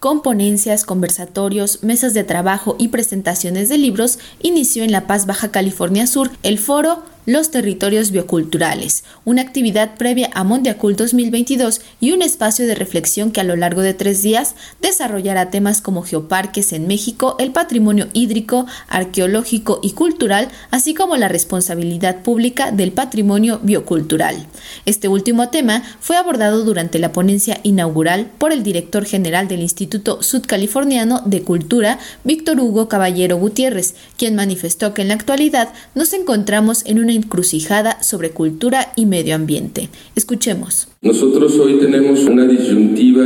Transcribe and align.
Con 0.00 0.22
ponencias, 0.22 0.84
conversatorios, 0.84 1.82
mesas 1.82 2.14
de 2.14 2.24
trabajo 2.24 2.74
y 2.78 2.88
presentaciones 2.88 3.68
de 3.68 3.76
libros, 3.76 4.18
inició 4.40 4.82
en 4.82 4.92
La 4.92 5.06
Paz, 5.06 5.26
Baja 5.26 5.50
California 5.50 6.06
Sur, 6.06 6.30
el 6.42 6.58
foro 6.58 7.02
los 7.26 7.50
territorios 7.50 8.10
bioculturales, 8.10 9.04
una 9.24 9.42
actividad 9.42 9.96
previa 9.96 10.30
a 10.34 10.44
Mondiacult 10.44 10.98
2022 10.98 11.80
y 12.00 12.12
un 12.12 12.22
espacio 12.22 12.66
de 12.66 12.74
reflexión 12.74 13.30
que 13.30 13.40
a 13.40 13.44
lo 13.44 13.56
largo 13.56 13.82
de 13.82 13.94
tres 13.94 14.22
días 14.22 14.54
desarrollará 14.80 15.50
temas 15.50 15.80
como 15.80 16.02
geoparques 16.02 16.72
en 16.72 16.86
México, 16.86 17.36
el 17.38 17.52
patrimonio 17.52 18.08
hídrico, 18.12 18.66
arqueológico 18.88 19.80
y 19.82 19.92
cultural, 19.92 20.48
así 20.70 20.94
como 20.94 21.16
la 21.16 21.28
responsabilidad 21.28 22.22
pública 22.22 22.72
del 22.72 22.92
patrimonio 22.92 23.60
biocultural. 23.62 24.46
Este 24.86 25.08
último 25.08 25.50
tema 25.50 25.82
fue 26.00 26.16
abordado 26.16 26.64
durante 26.64 26.98
la 26.98 27.12
ponencia 27.12 27.60
inaugural 27.62 28.30
por 28.38 28.52
el 28.52 28.62
director 28.62 29.04
general 29.04 29.48
del 29.48 29.60
Instituto 29.60 30.22
Sudcaliforniano 30.22 31.22
de 31.26 31.42
Cultura, 31.42 31.98
Víctor 32.24 32.60
Hugo 32.60 32.88
Caballero 32.88 33.36
Gutiérrez, 33.36 33.94
quien 34.16 34.34
manifestó 34.34 34.94
que 34.94 35.02
en 35.02 35.08
la 35.08 35.14
actualidad 35.14 35.68
nos 35.94 36.12
encontramos 36.12 36.84
en 36.86 36.98
una 36.98 37.09
encrucijada 37.10 38.02
sobre 38.02 38.30
cultura 38.30 38.92
y 38.96 39.06
medio 39.06 39.34
ambiente. 39.34 39.88
Escuchemos. 40.16 40.88
Nosotros 41.02 41.58
hoy 41.58 41.78
tenemos 41.80 42.24
una 42.24 42.46
disyuntiva 42.46 43.24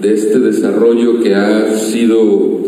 de 0.00 0.14
este 0.14 0.38
desarrollo 0.38 1.20
que 1.20 1.34
ha 1.34 1.78
sido 1.78 2.60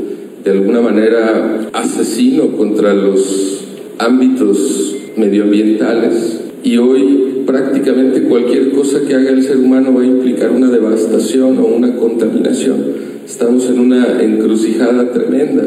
de 0.45 0.51
alguna 0.51 0.81
manera 0.81 1.69
asesino 1.73 2.57
contra 2.57 2.95
los 2.95 3.65
ámbitos 3.99 4.95
medioambientales 5.17 6.41
y 6.63 6.77
hoy 6.77 7.43
prácticamente 7.47 8.23
cualquier 8.23 8.71
cosa 8.73 9.01
que 9.07 9.15
haga 9.15 9.31
el 9.31 9.43
ser 9.43 9.57
humano 9.57 9.95
va 9.95 10.03
a 10.03 10.07
implicar 10.07 10.51
una 10.51 10.71
devastación 10.71 11.59
o 11.59 11.67
una 11.67 11.97
contaminación. 11.97 13.11
Estamos 13.27 13.69
en 13.69 13.79
una 13.79 14.23
encrucijada 14.23 15.13
tremenda. 15.13 15.65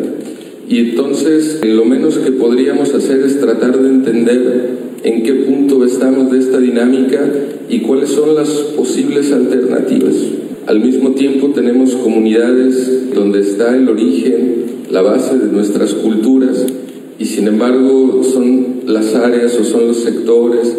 Y 0.67 0.79
entonces 0.79 1.59
lo 1.63 1.85
menos 1.85 2.17
que 2.17 2.31
podríamos 2.31 2.93
hacer 2.93 3.21
es 3.21 3.39
tratar 3.39 3.77
de 3.77 3.89
entender 3.89 4.82
en 5.03 5.23
qué 5.23 5.33
punto 5.33 5.83
estamos 5.85 6.31
de 6.31 6.39
esta 6.39 6.59
dinámica 6.59 7.19
y 7.69 7.79
cuáles 7.79 8.09
son 8.09 8.35
las 8.35 8.49
posibles 8.49 9.31
alternativas. 9.31 10.15
Al 10.65 10.79
mismo 10.79 11.11
tiempo 11.11 11.49
tenemos 11.49 11.93
comunidades 11.95 13.13
donde 13.13 13.41
está 13.41 13.75
el 13.75 13.89
origen, 13.89 14.63
la 14.89 15.01
base 15.01 15.37
de 15.37 15.51
nuestras 15.51 15.93
culturas 15.93 16.65
y 17.19 17.25
sin 17.25 17.47
embargo 17.47 18.21
son 18.23 18.81
las 18.85 19.13
áreas 19.15 19.57
o 19.59 19.63
son 19.63 19.87
los 19.87 19.97
sectores 19.97 20.75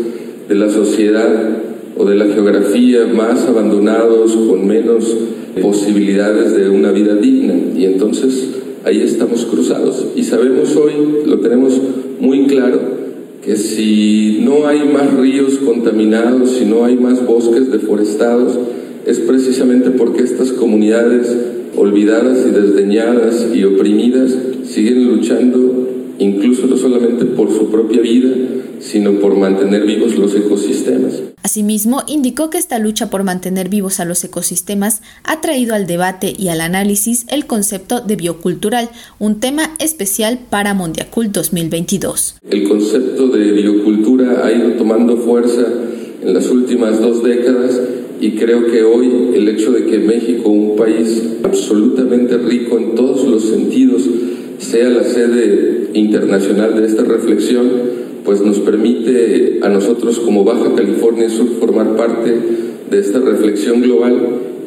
de 0.49 0.55
la 0.55 0.71
sociedad 0.71 1.59
o 1.97 2.05
de 2.05 2.17
la 2.17 2.27
geografía 2.27 3.07
más 3.07 3.47
abandonados, 3.47 4.35
con 4.35 4.67
menos 4.67 5.15
posibilidades 5.61 6.57
de 6.57 6.69
una 6.69 6.91
vida 6.91 7.15
digna. 7.15 7.55
Y 7.77 7.85
entonces 7.85 8.49
ahí 8.85 9.01
estamos 9.01 9.45
cruzados. 9.45 10.07
Y 10.17 10.25
sabemos 10.25 10.75
hoy, 10.77 10.93
lo 11.27 11.39
tenemos 11.39 11.81
muy 12.21 12.47
claro, 12.47 13.04
que 13.45 13.57
si 13.57 14.41
no 14.41 14.67
hay 14.67 14.89
más 14.89 15.13
ríos 15.15 15.59
contaminados, 15.59 16.53
si 16.53 16.65
no 16.65 16.85
hay 16.85 16.97
más 16.97 17.25
bosques 17.27 17.71
deforestados, 17.71 18.59
es 19.07 19.19
precisamente 19.21 19.91
porque 19.91 20.23
estas 20.23 20.53
comunidades 20.53 21.35
olvidadas 21.77 22.39
y 22.47 22.51
desdeñadas 22.51 23.47
y 23.55 23.65
oprimidas 23.65 24.35
siguen 24.65 25.09
luchando 25.09 25.94
por 27.45 27.55
su 27.55 27.71
propia 27.71 28.01
vida, 28.01 28.31
sino 28.81 29.13
por 29.21 29.37
mantener 29.37 29.85
vivos 29.85 30.17
los 30.17 30.35
ecosistemas. 30.35 31.23
Asimismo, 31.43 32.03
indicó 32.07 32.49
que 32.49 32.59
esta 32.59 32.79
lucha 32.79 33.11
por 33.11 33.23
mantener 33.23 33.69
vivos 33.69 34.01
a 34.01 34.05
los 34.05 34.25
ecosistemas 34.25 35.03
ha 35.25 35.41
traído 35.41 35.75
al 35.75 35.87
debate 35.87 36.33
y 36.37 36.49
al 36.49 36.61
análisis 36.61 37.27
el 37.29 37.47
concepto 37.47 38.01
de 38.01 38.17
biocultural, 38.17 38.89
un 39.19 39.41
tema 39.41 39.75
especial 39.79 40.39
para 40.49 40.73
Mondiacult 40.73 41.33
2022. 41.33 42.37
El 42.49 42.69
concepto 42.69 43.29
de 43.29 43.53
biocultura 43.53 44.45
ha 44.45 44.53
ido 44.53 44.73
tomando 44.73 45.19
fuerza 45.19 45.67
en 46.23 46.33
las 46.33 46.49
últimas 46.49 47.01
dos 47.01 47.23
décadas 47.23 47.79
y 48.21 48.33
creo 48.33 48.67
que 48.71 48.83
hoy 48.83 49.33
el 49.35 49.49
hecho 49.49 49.73
de 49.73 49.85
que 49.85 49.99
México, 49.99 50.49
un 50.49 50.77
país 50.77 51.23
absolutamente 51.43 52.39
rico 52.39 52.79
en 52.79 52.95
todos 52.95 53.27
los 53.27 53.45
sentidos, 53.45 54.03
sea 54.59 54.89
la 54.89 55.05
sede 55.05 55.84
internacional 55.95 56.75
de 56.79 56.87
esta 56.87 57.05
reflexión, 57.05 57.69
pues 58.25 58.41
nos 58.41 58.59
permite 58.61 59.61
a 59.63 59.69
nosotros 59.69 60.19
como 60.21 60.45
Baja 60.45 60.75
California 60.75 61.29
Sur 61.29 61.49
formar 61.61 61.97
parte 61.97 62.35
de 62.91 62.99
esta 62.99 63.21
reflexión 63.21 63.81
global 63.81 64.15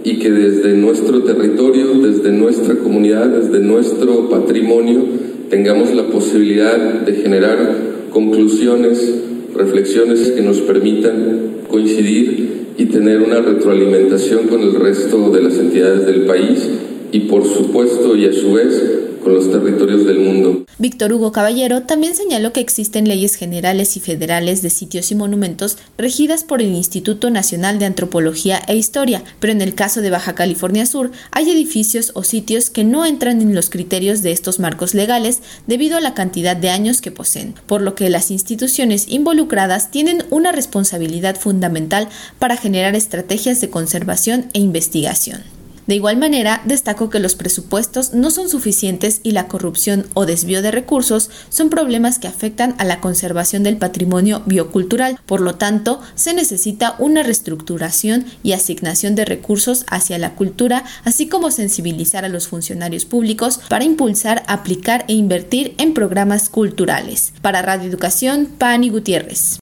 y 0.04 0.20
que 0.20 0.32
desde 0.32 0.74
nuestro 0.74 1.24
territorio, 1.24 1.94
desde 1.96 2.32
nuestra 2.32 2.76
comunidad, 2.76 3.28
desde 3.28 3.60
nuestro 3.60 4.30
patrimonio, 4.30 5.02
tengamos 5.50 5.94
la 5.94 6.08
posibilidad 6.08 6.78
de 7.02 7.14
generar 7.14 7.76
conclusiones, 8.12 9.14
reflexiones 9.56 10.32
que 10.32 10.42
nos 10.42 10.60
permitan 10.62 11.64
coincidir 11.68 12.68
y 12.78 12.86
tener 12.86 13.22
una 13.22 13.42
retroalimentación 13.42 14.48
con 14.48 14.62
el 14.62 14.76
resto 14.76 15.30
de 15.32 15.42
las 15.42 15.58
entidades 15.58 16.06
del 16.06 16.22
país 16.22 16.70
y 17.12 17.22
por 17.22 17.44
supuesto 17.44 18.16
y 18.16 18.26
a 18.26 18.34
su 18.34 18.54
vez 18.54 18.98
los 19.28 19.52
territorios 19.52 20.06
del 20.06 20.20
mundo. 20.20 20.66
Víctor 20.78 21.14
Hugo 21.14 21.32
Caballero 21.32 21.84
también 21.84 22.16
señaló 22.16 22.54
que 22.54 22.60
existen 22.60 23.08
leyes 23.08 23.36
generales 23.36 23.98
y 23.98 24.00
federales 24.00 24.62
de 24.62 24.70
sitios 24.70 25.12
y 25.12 25.16
monumentos 25.16 25.78
regidas 25.98 26.44
por 26.44 26.62
el 26.62 26.74
Instituto 26.74 27.30
Nacional 27.30 27.80
de 27.80 27.86
Antropología 27.86 28.62
e 28.68 28.76
Historia, 28.76 29.24
pero 29.40 29.54
en 29.54 29.62
el 29.62 29.76
caso 29.76 30.02
de 30.02 30.10
Baja 30.10 30.36
California 30.36 30.86
Sur 30.86 31.12
hay 31.32 31.50
edificios 31.50 32.12
o 32.14 32.24
sitios 32.24 32.70
que 32.70 32.84
no 32.84 33.06
entran 33.06 33.42
en 33.42 33.56
los 33.56 33.70
criterios 33.70 34.22
de 34.22 34.32
estos 34.32 34.60
marcos 34.60 34.94
legales 34.94 35.42
debido 35.66 35.98
a 35.98 36.02
la 36.02 36.14
cantidad 36.14 36.56
de 36.56 36.70
años 36.70 37.02
que 37.02 37.12
poseen, 37.12 37.56
por 37.66 37.82
lo 37.82 37.96
que 37.96 38.10
las 38.10 38.32
instituciones 38.32 39.08
involucradas 39.10 39.92
tienen 39.92 40.24
una 40.30 40.52
responsabilidad 40.52 41.38
fundamental 41.38 42.08
para 42.40 42.58
generar 42.58 42.96
estrategias 42.96 43.62
de 43.62 43.70
conservación 43.70 44.46
e 44.54 44.60
investigación. 44.60 45.57
De 45.88 45.96
igual 45.96 46.18
manera, 46.18 46.62
destaco 46.66 47.10
que 47.10 47.20
los 47.20 47.36
presupuestos 47.36 48.14
no 48.14 48.30
son 48.30 48.50
suficientes 48.50 49.22
y 49.24 49.32
la 49.32 49.48
corrupción 49.48 50.06
o 50.14 50.26
desvío 50.26 50.62
de 50.62 50.72
recursos 50.72 51.30
son 51.50 51.70
problemas 51.70 52.20
que 52.20 52.28
afectan 52.28 52.76
a 52.78 52.84
la 52.84 53.00
conservación 53.00 53.64
del 53.64 53.78
patrimonio 53.78 54.44
biocultural. 54.46 55.18
Por 55.26 55.40
lo 55.40 55.56
tanto, 55.56 56.02
se 56.16 56.34
necesita 56.34 56.96
una 57.00 57.24
reestructuración 57.24 58.26
y 58.44 58.52
asignación 58.52 59.16
de 59.16 59.24
recursos 59.26 59.86
hacia 59.90 60.18
la 60.18 60.36
cultura, 60.36 60.84
así 61.06 61.28
como 61.30 61.52
sensibilizar 61.52 62.26
a 62.26 62.30
los 62.30 62.50
funcionarios 62.50 63.06
públicos 63.06 63.62
para 63.70 63.86
impulsar, 63.86 64.44
aplicar 64.48 65.06
e 65.08 65.14
invertir 65.14 65.74
en 65.78 65.94
programas 65.94 66.50
culturales. 66.50 67.32
Para 67.42 67.62
Radio 67.62 67.88
Educación, 67.88 68.48
Pani 68.58 68.90
Gutiérrez. 68.90 69.60